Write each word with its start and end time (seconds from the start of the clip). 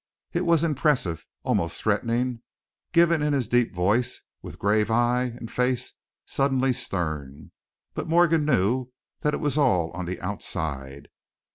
It 0.33 0.47
was 0.47 0.63
impressive, 0.63 1.27
almost 1.43 1.79
threatening, 1.79 2.41
given 2.91 3.21
in 3.21 3.33
his 3.33 3.47
deep 3.47 3.71
voice, 3.71 4.19
with 4.41 4.57
grave 4.57 4.89
eye 4.89 5.25
and 5.37 5.51
face 5.51 5.93
suddenly 6.25 6.73
stern, 6.73 7.51
but 7.93 8.07
Morgan 8.09 8.43
knew 8.43 8.87
that 9.19 9.35
it 9.35 9.39
was 9.39 9.59
all 9.59 9.91
on 9.91 10.05
the 10.05 10.19
outside. 10.19 11.07